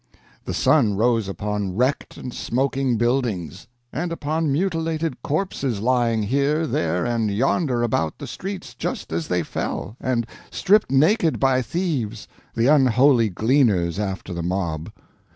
The 0.45 0.53
sun 0.55 0.95
rose 0.95 1.27
upon 1.27 1.75
wrecked 1.75 2.17
and 2.17 2.33
smoking 2.33 2.97
buildings, 2.97 3.67
and 3.93 4.11
upon 4.11 4.51
mutilated 4.51 5.21
corpses 5.21 5.79
lying 5.79 6.23
here, 6.23 6.65
there, 6.65 7.05
and 7.05 7.29
yonder 7.29 7.83
about 7.83 8.17
the 8.17 8.25
streets, 8.25 8.73
just 8.73 9.13
as 9.13 9.27
they 9.27 9.43
fell, 9.43 9.97
and 10.01 10.25
stripped 10.49 10.89
naked 10.89 11.39
by 11.39 11.61
thieves, 11.61 12.27
the 12.55 12.65
unholy 12.65 13.29
gleaners 13.29 13.99
after 13.99 14.33
the 14.33 14.41
mob. 14.41 14.91